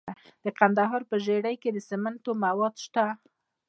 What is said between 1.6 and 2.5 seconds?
کې د سمنټو